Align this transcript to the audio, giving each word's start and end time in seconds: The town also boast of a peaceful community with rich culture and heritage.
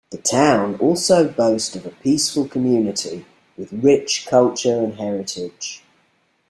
The 0.09 0.17
town 0.17 0.77
also 0.79 1.27
boast 1.27 1.75
of 1.75 1.85
a 1.85 1.91
peaceful 1.91 2.47
community 2.47 3.23
with 3.55 3.71
rich 3.71 4.25
culture 4.27 4.79
and 4.79 4.95
heritage. 4.95 5.83